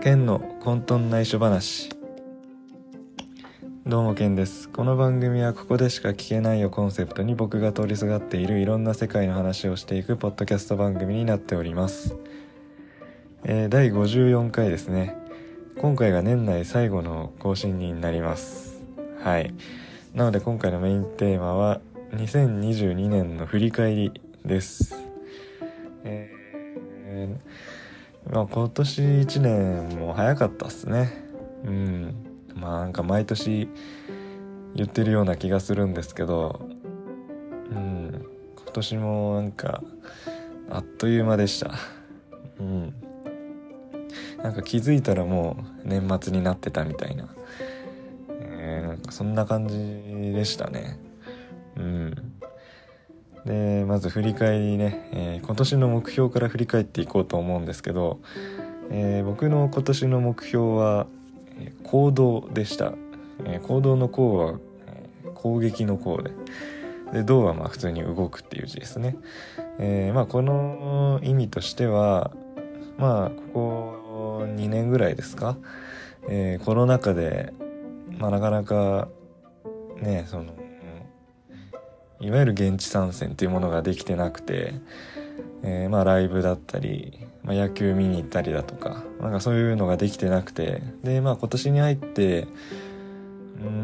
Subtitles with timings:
[0.00, 1.90] 県の混沌内緒話。
[3.86, 4.68] どうもケンです。
[4.68, 12.16] この番組はここでしか聞けないをコンセプトに僕が通りすがっているいろんな世界の話をしていくポッドキャスト番組になっております、
[13.44, 15.16] えー、第54回ですね。
[15.78, 18.82] 今回が年内最後の更新になります。
[19.22, 19.54] はい。
[20.14, 21.80] なので今回のメインテーマは
[22.12, 24.94] 2022年の振り返りです。
[26.04, 31.12] えー、まあ今年1年も早かったっすね。
[31.64, 32.14] うん。
[32.54, 33.68] まあなんか毎年
[34.74, 36.60] 言ってるような気がするんですけど
[37.70, 38.26] うん。
[38.56, 39.82] 今年もなんか
[40.70, 41.72] あっという間でした。
[42.58, 42.94] うん。
[44.42, 47.28] なんか気づいたらもう年末になってたみたいな、
[48.28, 49.76] えー、なんかそんな感じ
[50.32, 50.98] でしたね。
[51.76, 52.29] うん。
[53.44, 58.20] でまず振り返りね、えー、今年の目標から振り返っていこうと思うんですけど、
[58.90, 61.06] えー、僕の今年の目標は
[61.84, 62.92] 行動でした、
[63.44, 66.32] えー、行動の行は、え、攻撃の行で
[67.12, 69.16] で動はまあ普通に動くっていう字ですね、
[69.78, 72.30] えー、まあこの意味としては
[72.98, 75.56] まあここ2年ぐらいですか、
[76.28, 77.52] えー、コロナ禍で
[78.18, 79.08] まあなかなか
[80.00, 80.54] ねその
[82.20, 84.74] いわゆる現地参戦っていうものができてなくて、
[85.62, 92.46] えー、まあライブだったりまあ、野球見に行ったりだとかなんかそういうのができてなくてでまあ今年に入って、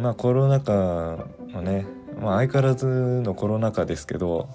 [0.02, 1.86] まあコロナ禍のね、
[2.20, 4.48] まあ、相変わらずのコロナ禍ですけど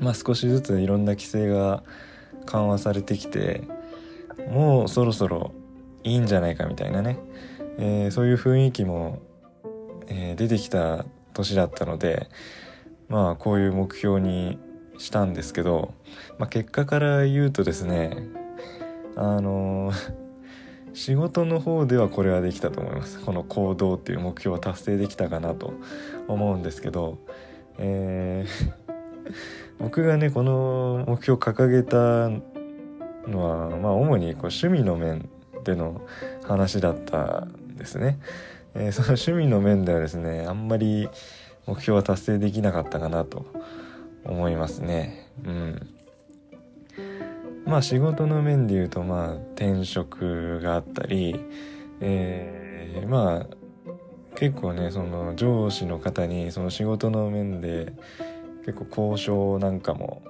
[0.00, 1.82] まあ少しずついろんな規制が
[2.46, 3.62] 緩和されてきて
[4.50, 5.52] もうそろそろ
[6.02, 7.18] いいんじゃないかみたいなね、
[7.78, 9.20] えー、そういう雰囲気も、
[10.06, 12.28] えー、出てきた年だったので
[13.08, 14.58] まあこういう目標に
[14.98, 15.94] したんですけど、
[16.38, 18.16] まあ、結果から言うとですね
[19.16, 19.92] あの
[20.92, 23.20] 仕事の方ではこれはできたと思います。
[23.20, 25.74] この行動っていう目標は達成できたかなと
[26.26, 27.18] 思うんですけど、
[27.78, 28.88] えー
[29.78, 32.30] 僕がねこの目標を掲げた
[33.30, 35.28] のはまあ主にこう趣味の面
[35.64, 36.00] での
[36.44, 38.18] 話だったんですね、
[38.74, 41.08] えー、その趣味の面ではですねあんまり
[41.68, 43.46] 目標は達成できなかったかなと
[44.24, 45.30] 思いますね。
[45.44, 45.94] うん。
[47.64, 51.38] まあ仕事の面で言うとまあ転職があったり
[52.00, 57.92] えー、まあ結構ねその上司の方にその仕事の面で
[58.64, 60.22] 結構交渉なんかも、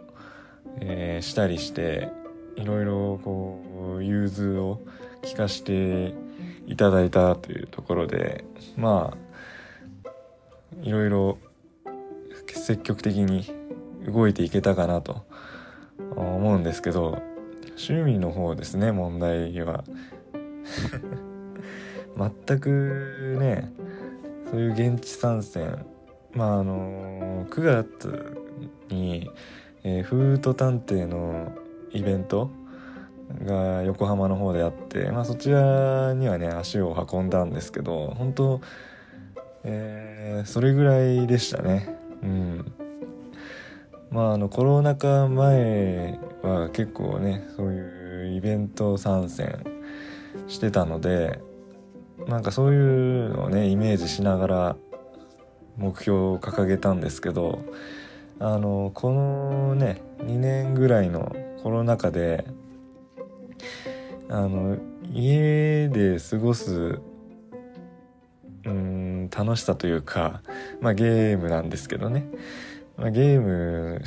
[0.81, 2.09] えー、したりして
[2.57, 4.81] いろいろこう融通を
[5.23, 6.15] 聞かして
[6.67, 8.45] いただいたというところで
[8.77, 9.28] まあ
[10.83, 11.39] いろいろ
[12.47, 13.45] 積極的に
[14.07, 15.25] 動いていけたかなと
[16.17, 17.23] 思うんですけど
[17.79, 19.85] 趣味の方ですね問題は。
[22.47, 23.73] 全くね
[24.51, 25.87] そういう現地参戦
[26.33, 28.43] まああの9月
[28.89, 29.31] に、
[29.85, 31.53] えー、フート探偵の
[31.93, 32.51] イベント
[33.45, 38.61] が横浜の方であって、まあ、そちらにはね足を運んだんですけど本当
[39.71, 41.95] えー、それぐらいでしたね。
[42.23, 42.73] うん。
[44.11, 49.63] まああのコロナ禍前は結構ねそういうイベント参戦
[50.47, 51.41] してたので
[52.27, 54.77] なんかそういうのをねイメージしながら
[55.77, 57.63] 目標を掲げたんですけど
[58.41, 62.47] あのこのね2年ぐらいのコロナ禍で
[64.31, 64.79] あの
[65.13, 67.01] 家で過ごす
[68.65, 70.43] うん楽しさというか
[70.81, 72.27] まあゲームなんですけどね。
[72.97, 74.03] まあ、ゲーム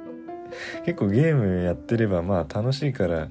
[0.84, 3.28] 結構ゲームやってればまあ楽しいから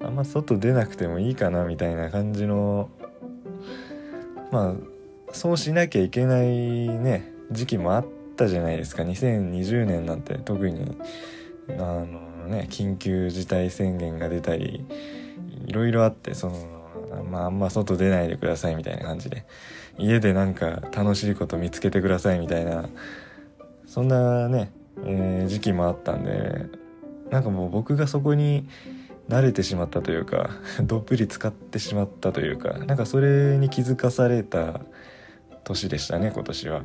[0.00, 2.90] あんま外出なくてもいいかなみたいな感じの
[4.50, 4.74] まあ
[5.32, 8.06] そうしなきゃいけないね時期もあっ
[8.36, 9.04] たじゃないですか。
[9.04, 10.96] 2020年なんて特に
[11.68, 11.72] あ
[12.04, 14.84] のね緊急事態宣言が出たり
[15.66, 19.46] いろいろあってそのまああんま外出ないでくださいみたいな感じで。
[19.98, 22.88] 家でなんか楽しいこと見つけてくださいみたいな
[23.86, 24.72] そんなね、
[25.04, 26.66] えー、時期もあったんで
[27.30, 28.68] なんかもう僕がそこに
[29.28, 30.50] 慣れてしまったというか
[30.82, 34.80] どっぷり使ってしまったというかなんかそれに気づかされた
[35.64, 36.82] 年でしたね今年は。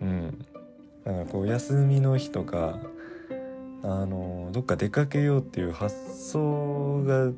[0.00, 0.46] うん、
[1.04, 2.80] だかこう休みの日とか
[3.84, 5.94] あのどっか出かけようっていう発
[6.30, 7.30] 想が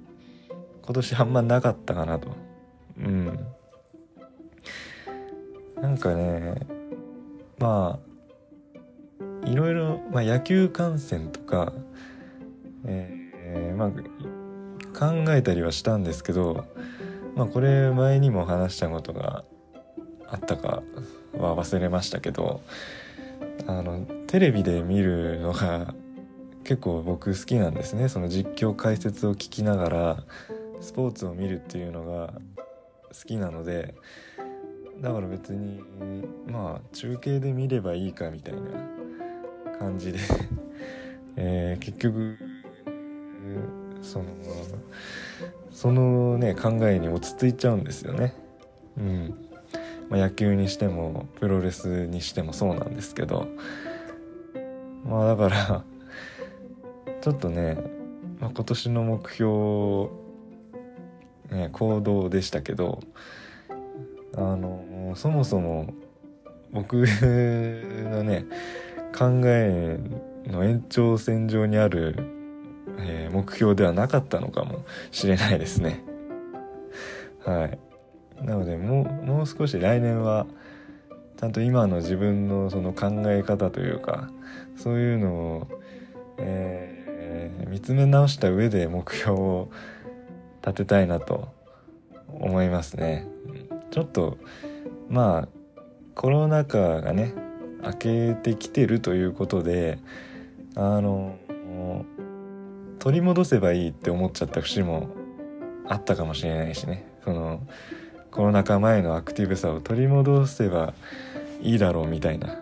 [0.83, 2.29] 今年あんまなかったかなと。
[2.99, 3.39] うん。
[5.85, 6.55] なんかね
[7.59, 8.01] ま
[9.45, 11.75] あいろいろ、まあ、野球観戦とか、
[12.87, 13.91] えー、まあ
[14.99, 16.65] 考えたりはしたんですけど、
[17.37, 19.45] まあ、これ前にも話したことが
[20.27, 20.83] あったか
[21.37, 22.63] は忘れましたけど
[23.67, 25.93] あのテレビで見るのが
[26.65, 28.09] 結構僕好きなんですね。
[28.09, 30.25] その実況解説を聞きながら
[30.81, 32.33] スポーツを見るっていうのが
[33.09, 33.95] 好きなので
[35.00, 35.82] だから別に
[36.46, 38.61] まあ中継で見ればいいかみたいな
[39.79, 40.19] 感じで。
[41.37, 42.38] えー、結局
[44.00, 44.26] その
[45.73, 48.35] そのね考えに落ち着いちゃうんですよね。
[48.96, 49.35] うん。
[50.08, 53.49] まあ、野球にしてもプロレスにしてもそうなんですけど。
[55.05, 55.85] まあだから
[57.20, 57.76] ちょっとね、
[58.40, 60.08] まあ、今年の目標、
[61.50, 63.00] ね、行動でしたけど
[64.37, 65.93] あのそもそも
[66.73, 68.45] 僕 のね
[69.17, 69.99] 考え
[70.47, 72.17] の延長線上にある、
[72.99, 76.03] えー、目標ではなかったのかもしれないですね。
[77.45, 77.79] はい。
[78.45, 80.47] なのでもうもう少し来年は
[81.37, 84.31] ちゃんと今の自分のその考え方というか
[84.77, 85.69] そういうのを、
[86.39, 89.69] えー、見つめ直した上で目標を
[90.63, 91.49] 立てたいなと
[92.29, 93.27] 思いますね。
[93.94, 94.38] ちょっと
[95.08, 95.49] まあ
[96.17, 97.32] コロナ禍がね
[97.81, 100.00] 明けてきてるということで
[100.75, 101.37] あの
[102.99, 105.11] 取り戻せばいいって思っちゃった節も
[105.87, 107.06] あったかもしれないしね。
[107.25, 107.64] その
[108.32, 110.93] コロナ禍前のアクティブさを取り戻せば
[111.62, 112.58] いいだろうみたいな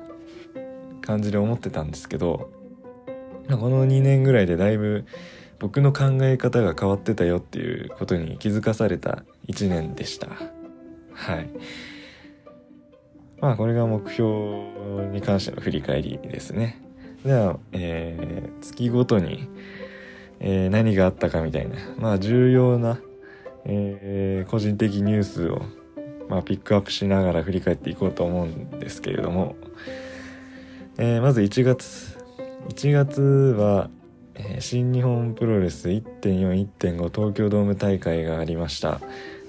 [1.00, 2.50] 感じで思ってたんですけど
[3.48, 5.06] この2年ぐらいでだいぶ
[5.58, 10.28] 僕の考え方が変わってたよっていうことに気づかされた1年でした。
[11.26, 11.48] はい。
[13.40, 14.30] まあこれが目標
[15.12, 16.80] に関しての振り返りですね。
[17.24, 19.48] では、えー、月ごとに、
[20.40, 21.76] えー、何があったかみたいな。
[21.98, 22.98] まあ重要な
[23.64, 25.62] えー、個人的ニュースを、
[26.28, 29.56] まあ、ピックアップしながら振り返っていこうと思うんですけれども、
[30.98, 32.18] えー、まず1月。
[32.68, 33.90] 1月は、
[34.34, 39.00] え、新日本プロレス1.41.5東京ドーム大会がありました、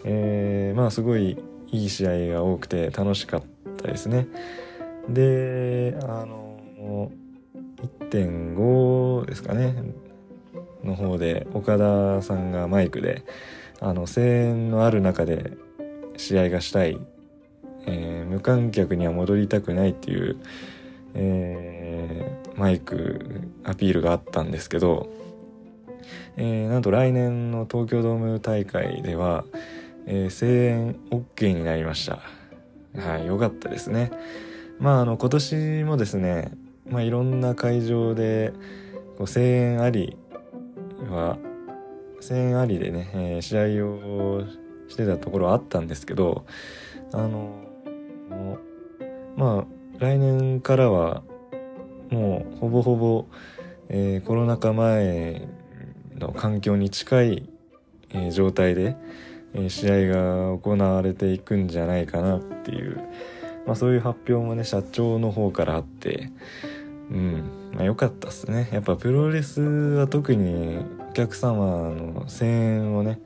[0.04, 1.38] えー、まあすごい
[1.74, 3.44] いい試合が多くて楽しかっ
[3.78, 4.28] たですね。
[5.10, 6.60] であの
[8.10, 9.76] 1.5ですかね。
[10.84, 13.24] の方で岡田さんがマイクで
[13.80, 15.54] あの声援のある中で
[16.18, 17.00] 試合がしたい、
[17.86, 20.38] えー、無観客には戻りたくないっていう、
[21.16, 25.10] えー、マイクアピールがあったんですけど、
[26.38, 29.46] えー、なんと来年の東京ドーム大会では、
[30.06, 32.20] えー、声援 OK になりました。
[33.00, 34.12] はい、よかったですね。
[34.80, 36.52] まあ、あの、今年もですね、
[36.90, 38.54] まあ、いろんな会場で、
[39.18, 40.18] こう声援あり
[41.10, 41.38] は
[42.20, 44.44] 声援ありでね、えー、試合を
[44.88, 46.46] してたところあったんですけど
[47.12, 47.68] あの
[49.36, 49.66] まあ
[50.00, 51.24] 来年からは
[52.10, 53.26] もうほぼほぼ、
[53.90, 55.48] えー、コロナ禍前
[56.16, 57.50] の環境に近い、
[58.10, 58.96] えー、状態で、
[59.70, 62.98] 試合が行われていくんじゃないかなっていう、
[63.66, 66.30] まあ、そういう発表もね社長の方からあって。
[67.12, 67.44] うん。
[67.74, 68.70] まあ良かったっすね。
[68.72, 70.80] やっぱプロレスは特に
[71.10, 73.20] お客様の声援をね、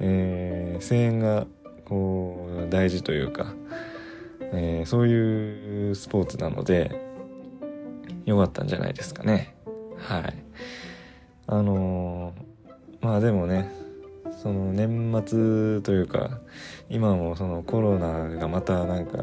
[0.00, 1.46] えー、声援が
[1.84, 3.54] こう大事というか、
[4.52, 6.90] えー、そういうスポーツなので
[8.24, 9.54] 良かったんじゃないですかね。
[9.98, 10.34] はい。
[11.46, 13.70] あのー、まあでもね
[14.42, 16.40] その年末というか
[16.90, 19.22] 今もそのコロナがまたなんか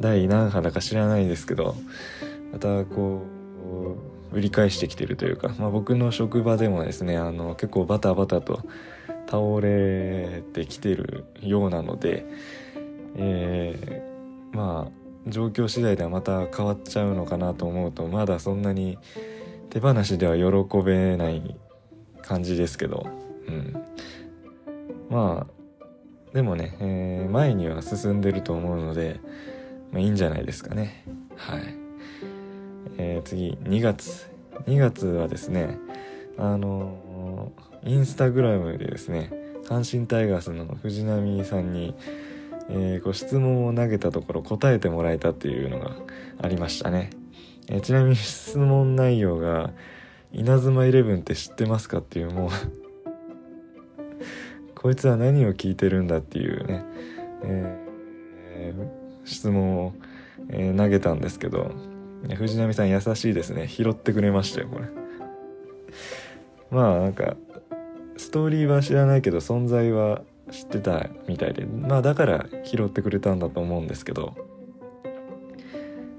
[0.00, 1.74] 第何波だか知らないですけど
[2.52, 3.22] またこ
[4.32, 8.60] う売り返してきてるというか、まあ、僕の職場でもですねあの結構バタバタと
[9.30, 12.26] 倒れてきてるようなので、
[13.16, 18.98] えー、まあ状況次第ではまた変わっちゃうのかなと思うとまだそんなに
[19.70, 21.56] 手放しでは喜べない
[22.20, 23.06] 感じですけど、
[23.48, 23.74] うん、
[25.10, 25.60] まあ
[26.32, 29.20] でもね、えー、前には進んでると思うので、
[29.92, 31.04] まあ、いいんじゃないですかね
[31.36, 31.62] はい。
[32.96, 34.30] えー、次2月
[34.66, 35.78] 2月はですね
[36.38, 39.30] あのー、インスタグラムでですね
[39.64, 41.94] 阪神タイガースの藤波さんに、
[42.68, 45.92] えー、ご質問を投げたところ答えてもらえたっていうのが
[46.40, 47.10] ありましたね、
[47.68, 49.72] えー、ちなみに質問内容が
[50.32, 52.50] 「稲妻イレブンって知ってますか?」っていうもう
[54.80, 56.84] こいつは何を聞いてるんだっていうね、
[57.42, 59.92] えー、質問を、
[60.48, 61.70] えー、投げたんですけど
[62.34, 63.68] 藤波さん優しいですね。
[63.68, 64.86] 拾ってくれましたよこれ。
[66.70, 67.36] まあなんか
[68.16, 74.34] ストーリーは知らないけど存在は知ってたみたいでまあだから拾ってくれたんだと思うんですけど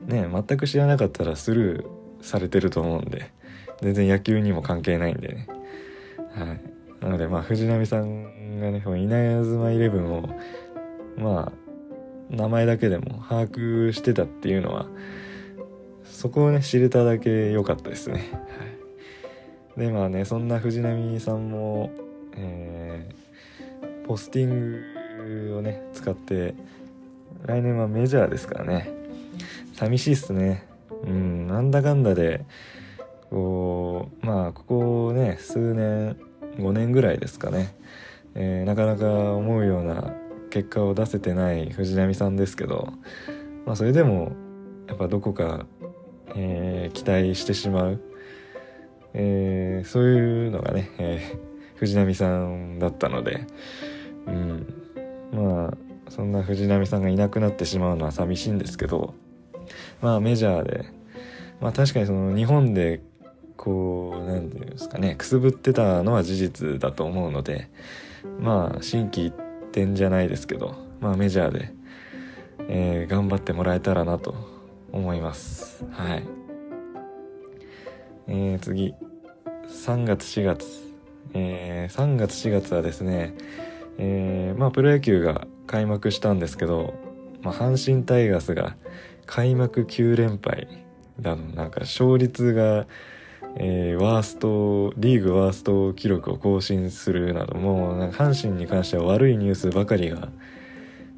[0.06, 3.32] ね全く知らなかったらスルーされてると思うんで
[3.82, 5.48] 全然野球にも関係ないんでね。
[6.36, 6.71] はい。
[7.02, 10.30] なのでまあ藤波さんがねこの稲妻イレブンを
[11.18, 11.62] まあ
[12.30, 14.88] 名前だけでも把握してたっていうのは
[16.06, 18.30] そこをね知れただけ良かったですね。
[19.76, 21.92] はい、でまあねそんな藤波さんも、
[22.36, 26.54] えー、ポスティングをね使って
[27.46, 28.92] 来年はメジャーですからね
[29.74, 30.68] 寂しいっすね。
[31.04, 32.46] うんなんだかんだで
[33.32, 36.16] こうまあここね数年
[36.58, 37.76] 5年ぐらいですかね、
[38.36, 40.14] えー、なかなか思うような
[40.50, 42.94] 結果を出せてない藤波さんですけど、
[43.66, 44.34] まあ、それでも
[44.88, 45.66] やっぱどこか、
[46.36, 48.02] えー、期待してしまう、
[49.14, 53.48] えー、そういうのがね、えー、藤波さんだったので、
[54.28, 54.74] うん、
[55.34, 55.78] まあ
[56.10, 59.14] そんな藤波さんがいなくなってしまうのは寂しいんですけど
[60.02, 60.86] まあメジャーで
[61.62, 63.02] まあ確かにその日本で
[63.62, 67.70] こう何て言うんですかねくすぶってたのは事実だと思うので
[68.40, 69.36] まあ心機一
[69.72, 71.72] 転じゃないですけどまあメジャーで、
[72.68, 74.34] えー、頑張ってもらえたらなと
[74.92, 75.86] 思います。
[75.92, 76.24] はい。
[78.28, 78.94] えー、次。
[79.68, 80.66] 3月4月。
[81.34, 83.36] えー、3月4月はですね
[84.00, 86.96] えー、まあプロ野球が開幕したんですけど、
[87.44, 88.76] まあ、阪神タイガースが
[89.28, 90.68] 開幕9連敗
[91.20, 92.88] だなんか勝率が
[93.58, 100.30] えー、ワーストリーグワースト記録を更新するなどもうなんか阪神に関しては悪いニュースばかりが、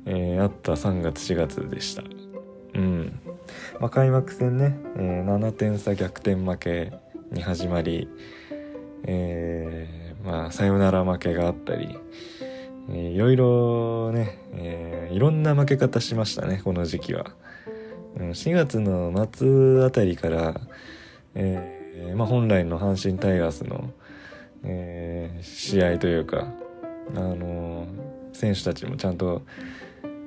[0.05, 2.03] えー、あった3月4月でした。
[2.73, 3.19] うん。
[3.79, 6.93] まあ、開幕戦ね、えー、7点差逆転負け
[7.31, 8.09] に始まり、
[9.03, 11.97] えー、まあサヨナラ負けがあったり、
[12.89, 17.31] え、いろいろね、えー、いろんな負け方しましたねこの時期は、
[18.17, 20.59] うん、4月の末あたりから、
[21.35, 23.91] えーえー、まあ、本来の阪神タイガースの、
[24.63, 26.47] えー、試合というか、
[27.15, 27.87] あのー、
[28.33, 29.43] 選手たちもちゃんと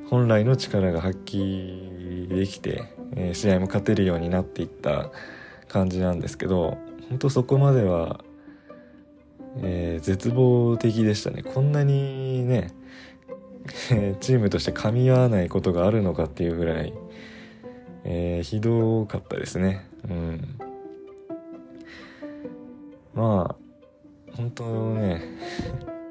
[0.08, 2.85] 本来の力が発揮できて、
[3.16, 5.11] え試合も勝てるようになっていった
[5.68, 8.20] 感じなんですけど本当そこまでは、
[9.62, 11.42] え絶望的でしたね。
[11.42, 12.73] こんなにね
[14.20, 16.94] チームとして噛み合わないことがあるのかっていうぐらい、
[18.04, 19.88] えひどかったですね。
[20.08, 20.58] うん。
[23.16, 25.23] まあ本当ね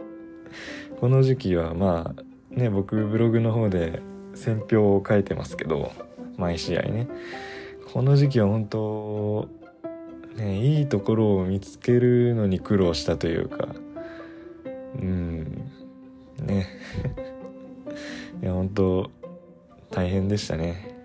[1.00, 4.01] この時期はまあね僕ブログの方で
[4.33, 5.91] 選評を書いてますけど
[6.38, 7.07] 毎試合ね。
[7.93, 9.47] この時期は本当
[10.35, 13.69] ねいいところを見つけるのに苦労したというか
[15.00, 15.71] うん
[16.41, 16.67] ね。
[18.41, 19.09] いや本当
[19.91, 20.97] 大変でしたね。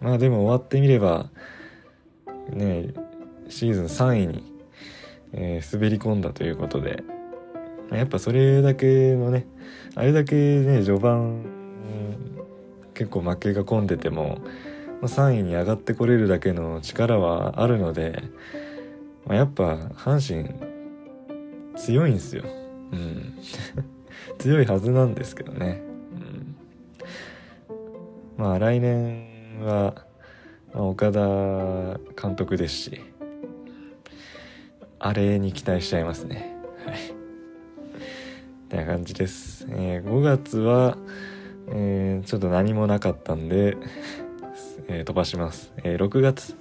[0.00, 1.30] まあでも終わってみれば
[2.50, 2.88] ね
[3.48, 4.51] シーズン3位に
[5.32, 7.02] えー、滑り込んだということで、
[7.90, 9.46] やっぱそれだけのね、
[9.94, 11.44] あれだけね、序盤、
[12.94, 14.38] 結構負けが込んでても、
[15.00, 18.22] まあ、3位に上がってこれるだけの力はあるので、
[19.26, 20.54] まあ、やっぱ阪神
[21.76, 22.44] 強いんですよ。
[22.92, 23.34] うん。
[24.38, 25.82] 強いはずなんですけどね。
[28.38, 29.94] うん、まあ来年は、
[30.72, 33.00] まあ、岡田監督ですし、
[35.04, 36.54] あれに期待しちゃいますね。
[36.86, 36.94] はい。
[36.94, 36.98] っ
[38.68, 39.66] てな感じです。
[39.68, 40.96] えー、5月は、
[41.68, 43.76] えー、ちょっと何もなかったんで、
[44.86, 45.72] えー、飛ばします。
[45.78, 46.56] えー、6月。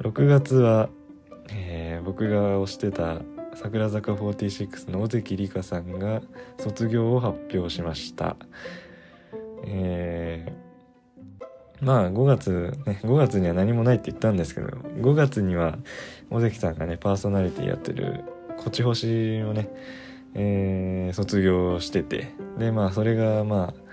[0.00, 0.88] 6月は、
[1.50, 3.20] えー、僕が推してた
[3.56, 6.22] 桜坂46の尾関里香さんが
[6.58, 8.36] 卒業を発表しました。
[9.66, 10.73] えー、
[11.84, 15.78] まあ5月ね、5月には何もないって言ったんですけど、5月には
[16.30, 18.24] 尾関さんがねパーソナリティやってる
[18.56, 19.68] 「こちほし」をね、
[20.34, 23.84] えー、卒業しててでまあそれがまあ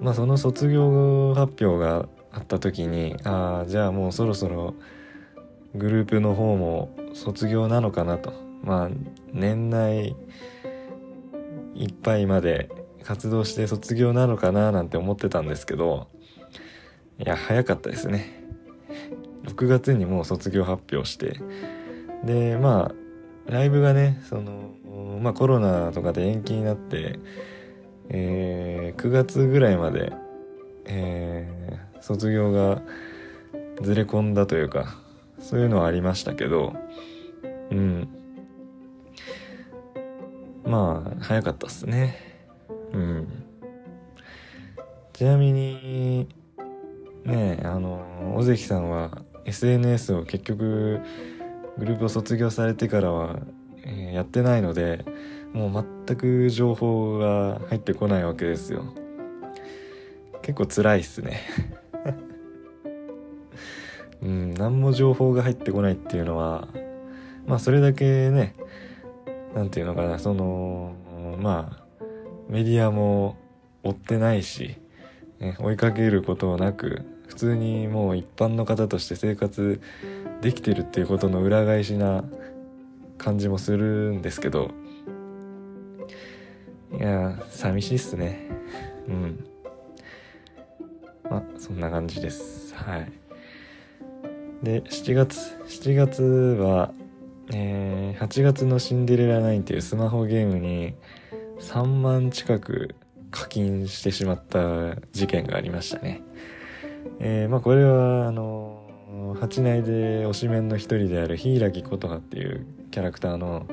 [0.00, 4.74] まあその卒業発表があった時にああじゃあもうそろそろ
[5.74, 8.48] グループの方も卒業なのかなと。
[8.62, 8.90] まあ
[9.32, 10.16] 年内
[11.74, 12.68] いっぱいまで
[13.04, 16.08] 活動して卒業なのかななんて思ってたんですけど
[17.18, 18.44] いや早かったですね。
[19.44, 21.40] 6月にもう卒業発表して。
[22.24, 22.92] でま
[23.46, 24.74] あライブがねその
[25.20, 27.18] まあコロナとかで延期になって、
[28.08, 30.12] えー、9月ぐらいまで、
[30.86, 32.82] えー、卒業が
[33.82, 34.96] ずれ込んだというか
[35.40, 36.74] そういうのはありましたけど
[37.70, 38.08] うん。
[40.64, 42.16] まあ早かったっすね。
[42.92, 43.44] うん。
[45.12, 46.28] ちなみに
[47.28, 51.00] ねあの尾関さんは SNS を結局
[51.78, 53.38] グループを卒業されてからは、
[53.84, 55.04] えー、やってないので
[55.52, 58.84] もう全く情報が入ってこないわけですよ。
[60.42, 61.40] 結構辛いっすね。
[64.22, 66.68] うん何も情報が入ってこないっていうのは
[67.46, 68.56] まあそれだけね
[69.54, 70.92] 何て言うのかなその
[71.40, 72.04] まあ
[72.48, 73.36] メディアも
[73.84, 74.76] 追ってないし、
[75.38, 77.04] ね、追いかけることなく
[77.38, 79.80] 通にもう一般の方として生活
[80.40, 82.24] できてるっていうことの裏返しな
[83.16, 84.70] 感じもするんですけど
[86.98, 88.48] いや寂しいっすね。
[89.08, 89.44] うん。
[91.30, 92.74] まあそんな感じです。
[92.74, 93.12] はい。
[94.62, 96.92] で7月7月は
[97.50, 100.94] えー、8月の「シンデレラ9」っていうスマホゲームに
[101.60, 102.94] 3万近く
[103.30, 106.22] 課金してしまった事件がありましたね。
[107.20, 108.84] えー、まあこれはあの
[109.40, 113.66] 八内で推しメンの一人である柊琴葉っていうキャラクターの、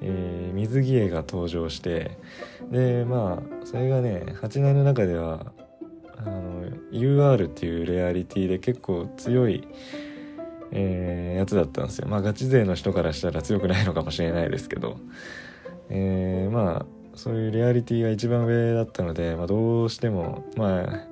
[0.00, 2.18] えー、水着絵が登場して
[2.70, 5.52] でまあそれがね八内の中では
[6.16, 9.66] あの UR っていうレアリティで結構強い、
[10.72, 12.08] えー、やつだったんですよ。
[12.08, 14.98] まあガチ勢の人からしたら強くないのかもしれないですけど、
[15.90, 21.07] えー、まあそういうレアリティが一番上だったので、まあ、どうしてもまあ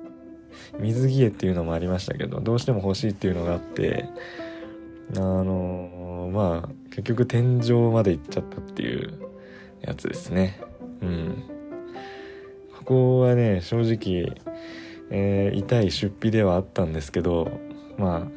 [0.79, 4.05] 水着絵っていうのもありましたけどどうしても欲しいっていうのがあって
[5.15, 9.13] あのまあ結局天井まで行っちゃったっていう
[9.81, 10.59] やつですね。
[11.01, 11.43] うん。
[12.79, 14.33] ここはね正直、
[15.09, 17.51] えー、痛い出費ではあったんですけど
[17.97, 18.29] ま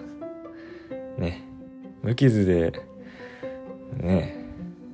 [0.88, 1.44] あね
[2.02, 2.72] 無傷で
[3.96, 4.44] ね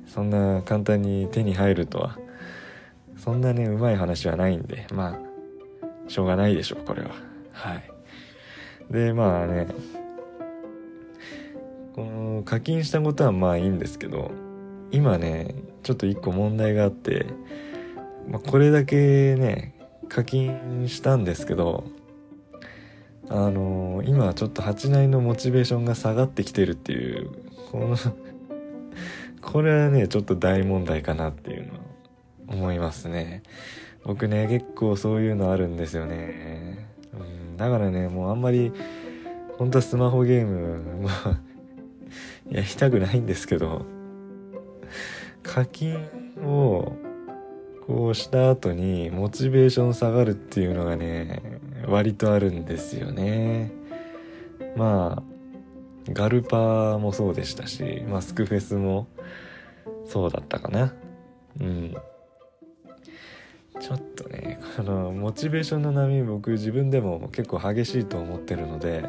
[0.05, 2.17] そんな簡単に手に入るとは
[3.17, 5.26] そんなねうまい話はないんでまあ
[6.07, 7.11] しょうがないでしょうこれは。
[7.51, 7.91] はい。
[8.91, 9.67] でまあね
[11.95, 14.31] この課金したことはまあいいんですけど
[14.91, 17.25] 今ねちょっと一個問題があって、
[18.27, 19.73] まあ、これだけね
[20.07, 21.85] 課金したんですけど
[23.29, 27.31] あのー、今ちょっと8内のモチベーションが下がってきてるっていう
[27.71, 27.97] この
[29.41, 31.79] これはねちょっと大問題かなっていうのは
[32.47, 33.43] 思いますね
[34.07, 38.71] 僕ね結構そういうのあるんですよね、うん、だからねもうあんまり
[39.57, 41.39] 本当はスマホゲームまあ
[42.49, 43.85] やりたくないんですけど
[45.43, 45.97] 課金
[46.45, 46.93] を
[47.85, 53.71] こうした後にモチベーション下がるっていうのがね割とあるんですよね。
[54.75, 55.23] まあ
[56.11, 59.07] ガルパーもそうでしたしマスクフェスも
[60.05, 60.93] そうだったかな。
[61.59, 61.93] うん。
[63.79, 69.03] ちょっとねこのモチベーションの波僕自分でも結構激しいと思ってるので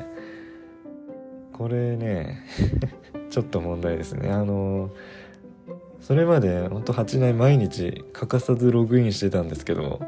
[1.52, 2.44] これね
[3.30, 4.30] ちょっと問題ですね。
[4.30, 4.90] あの
[6.00, 10.00] それまでほんと8年毎日欠かさずログインしてたんですけど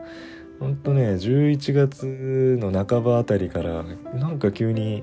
[0.60, 5.02] ほんとね11月の半ばあたりからなんか急に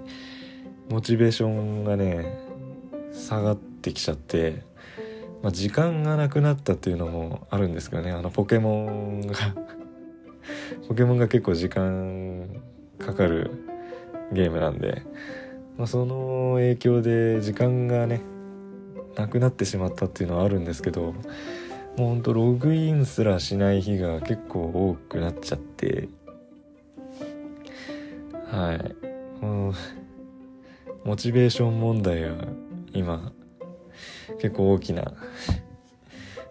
[0.89, 2.39] モチベーションがね
[3.11, 4.63] 下がってきちゃって
[5.43, 8.11] まあ、時間がなくなったっていうのもあるんですけどね。
[8.11, 9.33] あのポケモンが。
[10.87, 12.61] ポケモンが結構時間
[12.99, 13.51] かかる
[14.31, 15.03] ゲームなんで、
[15.77, 18.21] まあ、その影響で時間がね
[19.15, 21.13] なくなってしまったっていうのはあるんですけど
[21.97, 26.09] もうほんとログインすらしない日が結構多くなっちゃって。
[28.49, 28.95] はい。
[29.41, 29.73] この
[31.03, 32.35] モチベーション問題は
[32.93, 33.31] 今
[34.39, 35.13] 結構大きな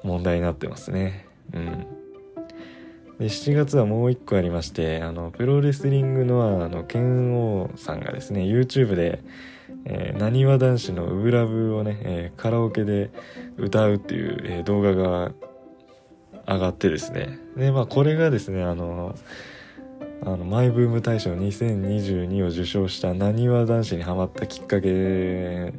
[0.03, 1.27] 問題になってますね。
[1.53, 1.87] うん。
[3.19, 9.23] で、7月はもう一個ありまして、あの、プロレスリングのあの、剣王さんがですね、YouTube で、
[9.85, 13.11] えー、なにわ男子のウブラブをね、えー、カラオケで
[13.57, 15.33] 歌うっていう、えー、動画が
[16.47, 17.39] 上がってですね。
[17.57, 19.15] で、まあ、これがですね、あの、
[20.23, 25.73] あの、マイブーム大賞2022を受賞したなにわ男子にハマったきっかけ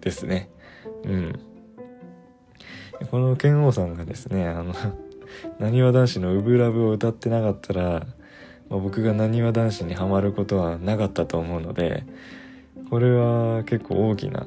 [0.00, 0.50] ですね。
[1.04, 1.40] うん。
[3.10, 4.74] この剣王さんがですね、あの
[5.58, 8.06] なにわ男子の「ウブラブ」を歌ってなかったら、
[8.68, 12.04] まあ、僕がなにわ男子にはまることはなかったと思うので
[12.90, 14.46] これは結構大きな、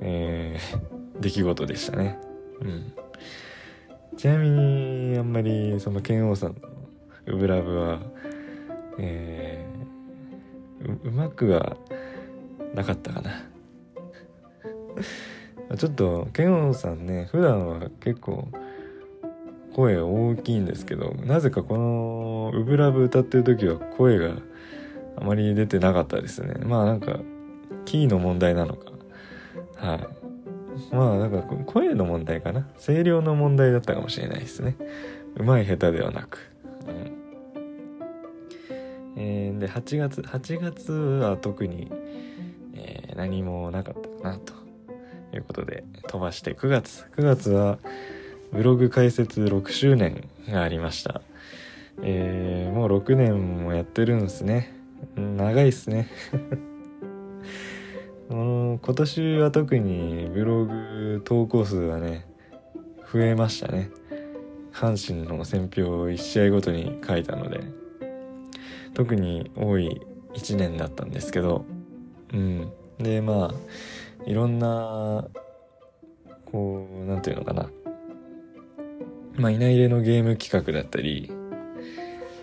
[0.00, 0.80] えー、
[1.20, 2.18] 出来事でしたね。
[2.60, 2.92] うん。
[4.16, 6.56] ちなみにあんまりその剣王さんの
[7.26, 8.00] 「ウブラブは」
[8.98, 11.76] えー、ううまくは
[12.74, 13.30] なかったかな
[15.76, 18.48] ちょっとケンさんね普段は結構
[19.74, 24.34] 声大きいんですけどなぜかこの「ウブラブ」歌ってる時は声が
[25.16, 26.54] あまり出てなかったですね。
[26.64, 27.20] まあなんか
[27.84, 28.92] キーの問題なのか。
[29.76, 30.94] はい。
[30.94, 32.66] まあなんか声の問題かな。
[32.78, 34.76] 声量の問題だったかもしれないですね。
[35.36, 36.38] うまい下手ではなく、
[36.86, 37.20] うん。
[39.16, 41.90] えー、で8月8月は特に、
[42.74, 44.59] えー、何もなかったかなと。
[45.30, 47.78] ということで飛ばして9月9月は
[48.52, 51.22] ブログ開設6周年がありました。
[52.02, 54.74] えー、もう6年もやってるんですね。
[55.16, 56.08] 長いっすね。
[58.28, 62.26] 今年は特にブログ投稿数がね、
[63.12, 63.90] 増えましたね。
[64.72, 67.60] 阪神の選評を1試合ごとに書いたので、
[68.94, 70.00] 特に多い
[70.34, 71.64] 1年だったんですけど、
[72.32, 72.72] うん。
[72.98, 73.54] で、まあ、
[74.26, 75.28] いろんな、
[76.50, 77.70] こう、なんていうのかな。
[79.36, 81.30] まあ、いないれのゲーム企画だったり、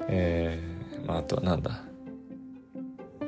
[0.07, 1.83] えー、まあ、あとはなんだ。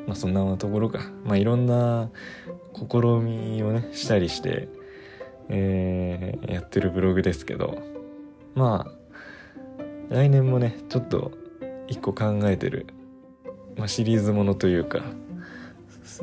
[0.08, 1.00] まあ、そんなところか。
[1.24, 2.10] まあ、いろんな
[2.74, 4.70] 試みをね、したりして、
[5.50, 7.78] えー、やってるブログですけど、
[8.56, 9.00] まあ、
[10.10, 11.32] 来年もね、ちょっと
[11.88, 12.88] 一個考えてる、
[13.76, 15.04] まあ、シリーズものというか、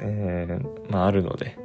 [0.00, 1.58] えー、まああるので、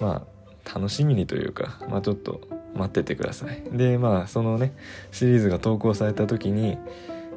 [0.00, 2.40] まあ、楽しみにというか、まあちょっと
[2.74, 3.62] 待っててください。
[3.72, 4.74] で、まあ、そのね、
[5.12, 6.78] シリーズが投稿された時に、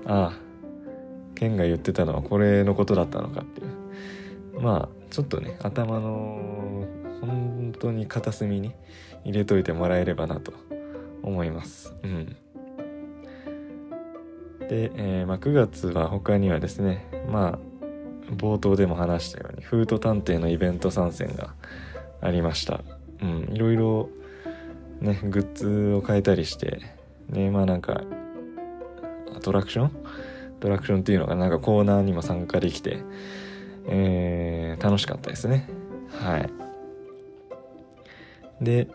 [0.06, 0.48] ああ、
[1.36, 4.62] ケンが言ってたのはこれのことだったのかっていう。
[4.62, 6.86] まあ、ちょっとね、頭の、
[7.22, 8.74] 本当に片隅に
[9.24, 10.54] 入れといてもらえればなと
[11.24, 11.94] 思います。
[12.04, 12.36] うん。
[14.68, 21.54] で、えー、まあ、9月は他にはですね、まあ、冒頭でも話したように、フード探偵のイベント参戦が
[22.22, 22.82] ありました。
[23.22, 24.10] うん、いろいろ
[25.02, 26.82] ね、グッズを変えたりして、
[27.30, 28.04] ね、まあなんか、
[29.36, 29.86] アトラクション？
[29.86, 29.92] ア
[30.60, 31.48] トラクションっていうのがな？
[31.48, 32.98] んかコーナーにも参加できて、
[33.88, 35.70] えー、楽しかったですね。
[36.10, 36.50] はい。
[38.60, 38.88] で、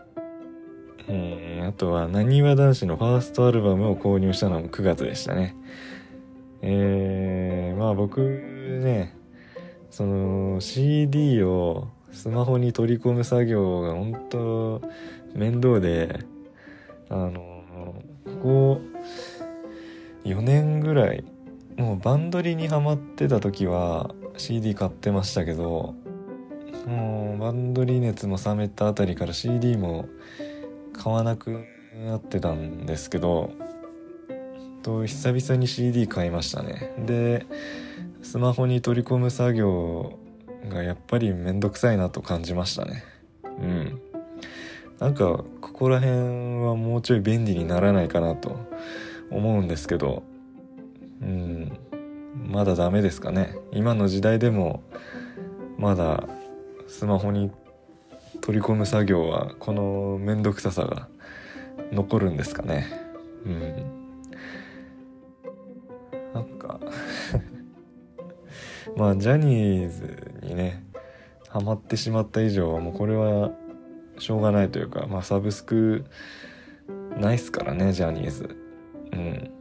[1.07, 5.55] えー、あとは、なにわ男子のファーストアルバムを購入したのも9月でしたね。
[6.61, 9.15] えー、まあ僕ね、
[9.89, 14.81] その CD をスマホに取り込む作業が本当
[15.35, 16.19] 面倒で
[17.09, 17.63] あの
[18.25, 18.81] ここ
[20.23, 21.23] 4年ぐらい
[21.75, 25.95] もうバンドリにハマってた時は CD 買ってましたけど
[26.87, 30.07] もうバンドリ熱も冷めたあたりから CD も
[30.93, 31.65] 買わなく
[32.05, 33.51] なってたんですけど
[34.83, 36.93] と久々に CD 買いましたね。
[37.05, 37.45] で
[38.21, 40.19] スマホに取り込む作業
[40.69, 43.03] がやっぱりめんどくさいなと感じましたね。
[43.43, 44.01] うん。
[44.99, 46.17] なんかここら辺
[46.63, 48.57] はもうちょい便利にならないかなと
[49.29, 50.23] 思うんですけど。
[51.21, 51.77] うん。
[52.47, 53.55] まだダメですかね。
[53.71, 54.83] 今の時代でも
[55.77, 56.27] まだ
[56.87, 57.51] スマホに
[58.41, 61.07] 取り込む作業はこの面倒くささが
[61.91, 62.87] 残るんですかね。
[63.45, 64.03] うん。
[66.33, 66.79] なんか
[68.97, 70.83] まあジャニーズにね
[71.49, 73.51] ハマってしまった以上はもうこれは
[74.19, 76.05] しょうがないというかまあサブスク
[77.17, 78.57] ないっすからねジャニーズ。
[79.11, 79.51] うん。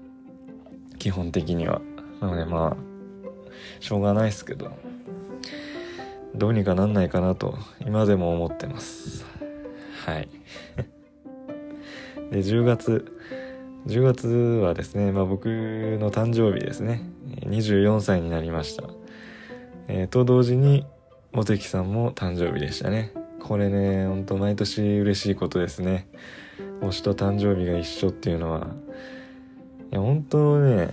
[0.98, 1.80] 基本的には。
[2.20, 2.76] なのでまあ
[3.80, 4.72] しょうがないっすけど。
[6.35, 9.26] どうにかなんないかなと今でも思ってます。
[10.06, 10.28] はい。
[12.30, 13.12] で10月
[13.87, 17.02] 10月はですね、まあ、僕の誕生日ですね。
[17.40, 18.85] 24歳になりました。
[19.88, 20.87] えー、と同時に
[21.33, 23.12] 茂木さんも誕生日でしたね。
[23.40, 26.09] これねほんと毎年嬉しいことですね。
[26.81, 28.68] 推しと誕生日が一緒っていうのは
[29.90, 30.90] いや本当ね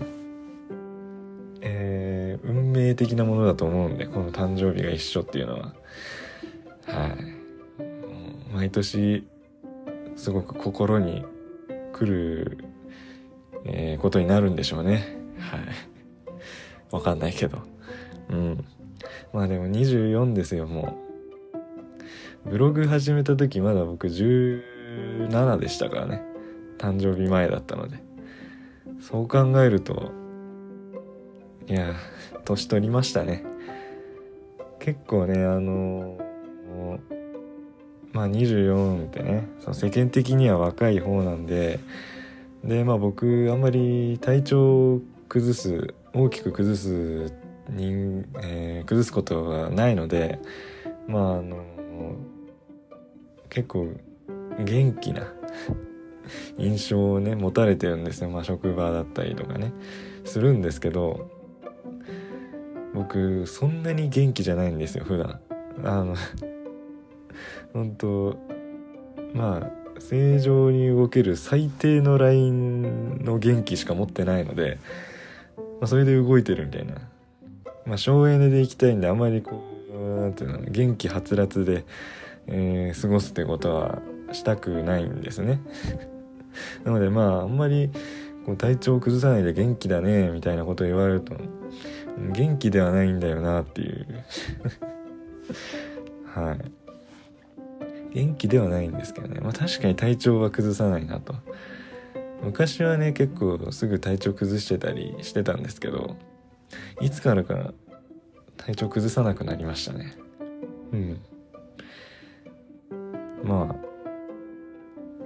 [1.62, 5.74] えー、運命的なものだと思うんでこの誕生日が一緒っていうのは。
[6.86, 7.40] はい。
[8.54, 9.28] 毎年
[10.16, 11.24] すごく心に
[11.94, 12.58] 来る、
[13.66, 15.18] えー、ことになるんでしょうね。
[15.38, 15.60] はい。
[16.92, 17.60] わかんないけど。
[18.30, 18.66] うん。
[19.34, 20.98] まあでも24ですよも
[22.46, 22.50] う。
[22.50, 26.24] ブログ始めた時まだ僕17でしたからね。
[26.78, 28.00] 誕生日前だったので。
[29.02, 30.12] そう考えると
[31.68, 31.94] いや
[32.46, 33.44] 年取りましたね。
[34.80, 36.18] 結構ねあの
[38.12, 41.80] まあ24ってねその世間的には若い方なんで
[42.64, 47.32] でまあ僕あんまり体調崩す大きく崩す
[47.70, 50.40] 人、えー、崩すことがないので
[51.08, 51.64] まああの
[53.50, 53.88] 結構
[54.64, 55.34] 元気な
[56.58, 59.74] 印象をね持たれてるんですよ、まあ、職場だったりとかね。
[60.26, 61.30] するんですけど
[62.94, 65.40] 僕そんなに元気じゃないんですよ普段。
[65.84, 66.16] あの
[67.74, 68.38] 本当
[69.34, 74.80] まあ正常に動ける最低のラインの元気しか持ってないので、
[75.58, 76.96] まあ、それで動いてるみたいな。
[77.90, 81.86] まあ省エネで行きたいんであまりこうなんていうの元気はつらつで、
[82.48, 84.00] えー、過ごすってことは
[84.32, 85.60] したくないんですね。
[86.86, 87.90] なのでまああんまり
[88.46, 91.36] こう体調を崩さないで元気だねみたいなことを言われると
[92.32, 94.06] 元気ではないんだよなっていう。
[96.34, 96.60] はい。
[98.14, 99.40] 元気ではないんですけどね。
[99.42, 101.34] まあ確かに体調は崩さないなと。
[102.44, 106.16] 昔はね結構すぐ体調崩してたりしてたんですけど
[107.02, 107.74] いつからか
[108.58, 110.16] 体調崩さなくなりましたね。
[110.92, 111.22] うん。
[113.44, 113.90] まあ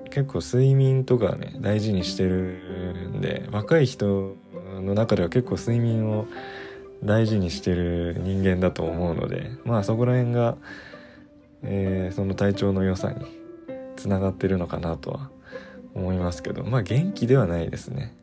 [0.09, 4.35] 結構睡眠とかね大事にしてるんで若い人
[4.79, 6.27] の中では結構睡眠を
[7.03, 10.55] 大事にしてる人間だと思うのでまあそこら辺が、
[11.63, 13.25] えー、その体調の良さに
[13.95, 15.29] つながってるのかなとは
[15.95, 18.15] 思いますけどまあ元気ではないですね、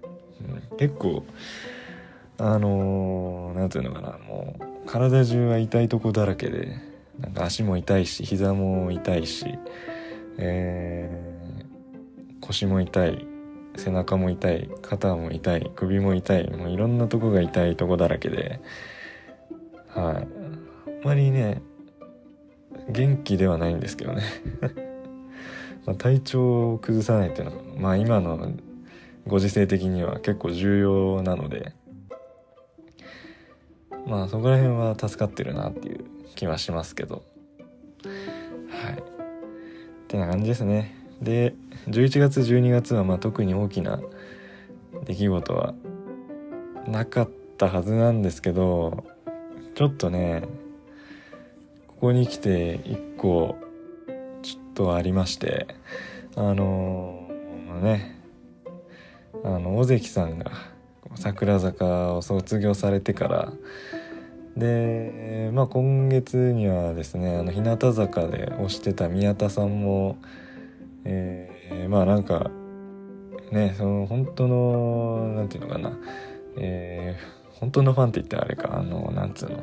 [0.71, 1.25] うん、結構
[2.41, 6.77] あの何、ー、て言うのかなもう体中は痛いとこだらけで
[7.21, 9.59] なんか足も痛いし膝も痛いし
[10.39, 11.41] えー
[12.41, 13.27] 腰も痛い
[13.77, 18.61] 背中も痛い肩も痛い首も痛いもういろんなとこが痛いとこだらけで
[19.89, 20.15] はい。
[20.17, 21.63] あんまりね
[22.89, 24.23] 元気ではないんですけどね。
[25.87, 28.53] ま体調を崩さないっていうのはまあ今の
[29.27, 31.73] ご時世的には結構重要なので
[34.07, 37.23] まあそこら辺は助かってるなっていう気はしますけど。
[38.05, 38.95] はい。
[38.95, 39.03] っ
[40.09, 40.97] てな感じですね。
[41.23, 41.55] で
[41.89, 44.01] 11月12月はまあ特に大きな
[45.05, 45.75] 出来事は
[46.87, 49.05] なかったはずなんですけど
[49.75, 50.45] ちょっとね
[51.89, 53.57] ここに来て一個
[54.43, 55.67] ちょっとありまして
[56.37, 58.21] あのー、ね
[59.45, 60.51] あの尾関さんが
[61.17, 63.53] 桜坂を卒業されてから。
[64.57, 70.19] でまあ今月にはですねあの日向坂で推してた宮田さんも
[71.05, 72.51] えー、まあなんか
[73.53, 75.97] ねその本当の何て言うのかな。
[76.57, 78.77] えー、本当のファンって言ったらあれか。
[78.77, 79.63] あのなんつうの。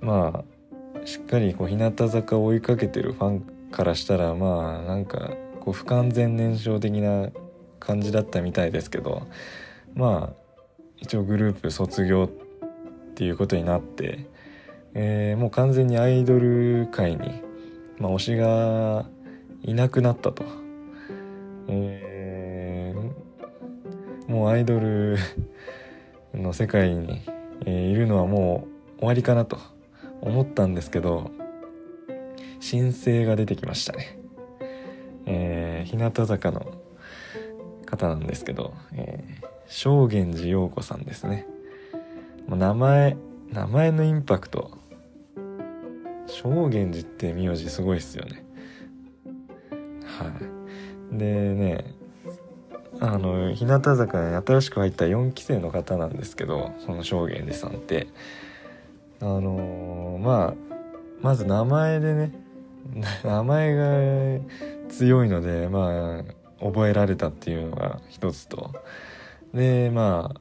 [0.00, 5.30] まあしっかりこう日向坂を追いかけてるファンからしたらまあなんか
[5.60, 7.30] こう不完全燃焼的な
[7.80, 9.26] 感じだったみたいですけど。
[9.94, 10.48] まあ
[10.96, 14.26] 一応グループ卒業っていうことになって、
[14.94, 17.42] えー、もう完全にアイドル界に、
[17.98, 19.06] まあ、推しが
[19.62, 20.44] いなくなったと。
[21.68, 25.18] えー、もうアイドル
[26.34, 27.22] の世界に、
[27.66, 29.58] えー、いるのはもう終わりかなと
[30.20, 31.30] 思ったんですけど、
[32.60, 34.18] 申請が出てきましたね。
[35.26, 36.72] えー、日向坂の
[37.84, 41.46] 方なんですけど、えー、正源寺陽子さんですね。
[42.46, 43.16] もう名前、
[43.52, 44.70] 名前のインパクト。
[46.26, 48.44] 正源寺って名字すごいっすよね。
[50.18, 50.24] は
[51.12, 51.94] いでね
[53.00, 58.08] あの日向坂に新しく入った4期生の方なんですけどその正源寺さんって
[59.20, 60.54] あのー、まあ
[61.20, 62.32] まず名前でね
[63.24, 64.44] 名前が
[64.88, 66.24] 強いのでま
[66.60, 68.72] あ覚えられたっていうのが一つと
[69.54, 70.34] でま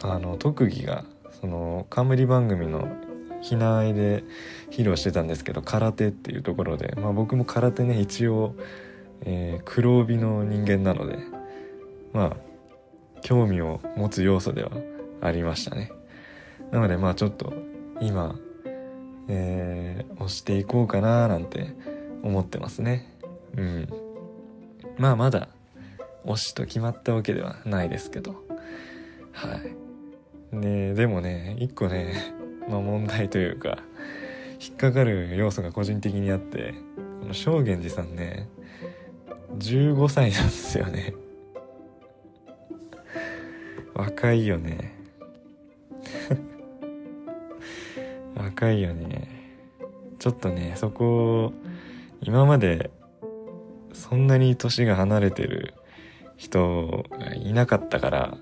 [0.00, 1.04] ああの特技が
[1.40, 2.88] その冠番組の
[3.42, 4.24] 避難で
[4.70, 8.54] 披露してたんですけど空手っていうところで、まあ、僕も空手ね一応、
[9.22, 11.18] えー、黒帯の人間なので
[12.12, 12.36] まあ
[13.22, 14.70] 興味を持つ要素では
[15.20, 15.92] ありましたね。
[16.72, 17.52] なのでまあちょっと
[18.00, 18.36] 今、
[19.28, 21.74] えー、押していこうかななんて
[22.22, 23.16] 思ってますね。
[23.56, 23.88] うん。
[24.98, 25.48] まあまだ
[26.24, 28.36] 推しと決まったわけではないですけど。
[29.32, 30.56] はい。
[30.56, 32.34] ねでもね一個ね
[32.68, 33.78] まあ問題というか
[34.60, 36.74] 引っかかる要素が個人的にあって
[37.20, 38.48] この正源寺さんね
[39.58, 41.14] 15歳なんですよね。
[43.94, 44.94] 若いよね。
[48.34, 49.28] 若いよね。
[50.18, 51.52] ちょっとねそこ
[52.22, 52.90] 今まで
[53.92, 55.74] そんなに年が離れてる
[56.42, 58.36] 人がいなかったから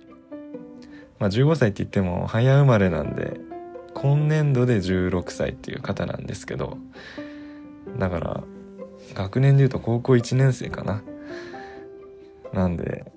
[1.18, 3.38] まあ15歳って言っても早生まれなんで
[3.92, 6.78] 今年度で16歳っていう方なんですけど
[7.98, 8.44] だから
[9.12, 11.02] 学年でいうと高校1年生かな。
[12.52, 13.12] なんで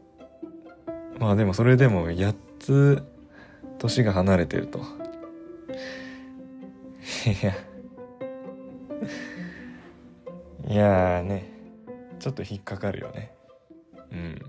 [1.20, 3.04] まあでもそれでも8つ
[3.78, 4.80] 年が離れてると。
[4.80, 4.82] い
[7.46, 7.54] や。
[10.68, 11.52] いやーね。
[12.20, 13.34] ちょっと引っかかるよね。
[14.12, 14.42] うん。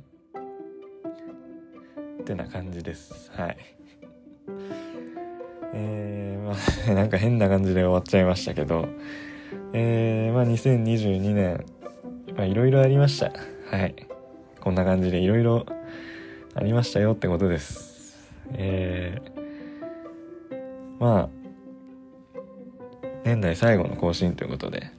[2.24, 3.30] ってな感じです。
[3.36, 3.56] はい。
[5.74, 6.54] えー、ま
[6.92, 8.88] あ なんか変な感じで終わっちゃいましたけど。
[9.74, 11.64] えー、まあ2022年
[12.34, 13.30] まあいろいろありました。
[13.70, 13.94] はい。
[14.60, 15.66] こんな感じでいろいろ
[16.54, 18.32] ありましたよってことです。
[18.54, 22.38] えー、まあ
[23.24, 24.90] 年内最後の更新ということで。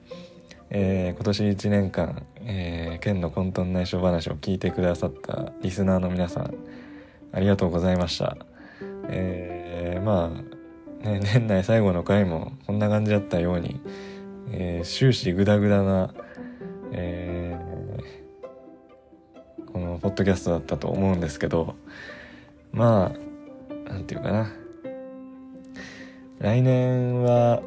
[0.68, 6.54] えー、今年1年間、えー、県の混沌内緒話を聞いてくださったリスナーの皆さん
[7.36, 8.38] ありがとうございました。
[9.08, 10.32] えー、ま
[11.04, 13.78] あ、ね、年内最後の回もこんな感じだったように、
[14.52, 16.14] えー、終始グダグダな、
[16.92, 21.74] えー、このポッドキャストだったと思うんですけど、
[22.72, 24.50] まあ、なんていうかな。
[26.38, 27.62] 来年は、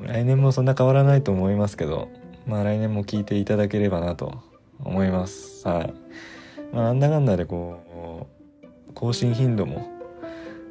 [0.00, 2.08] 来年もそんな変わらないと思いますけど、
[2.46, 4.42] まあ来年も聞いていただければなと
[4.82, 5.68] 思います。
[5.68, 5.94] はい。
[6.72, 7.91] まあなんだかんだでこう、
[8.94, 9.88] 更新頻度も、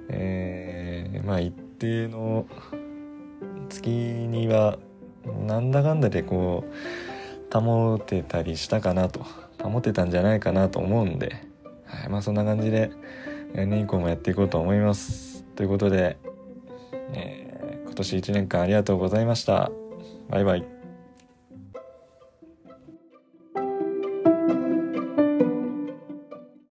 [0.10, 2.46] えー、まあ一定の
[3.70, 4.78] 月には、
[5.46, 9.26] なんだかんだでこう、保てたりしたかなと、
[9.62, 11.36] 保てたんじゃないかなと思うんで、
[11.86, 12.92] はい、まあそんな感じで、
[13.54, 15.44] 来年以降もやっていこうと思います。
[15.56, 16.18] ということで、
[17.14, 17.52] えー
[17.92, 19.70] 今年1年間ありがとうございました。
[20.30, 20.81] バイバイ。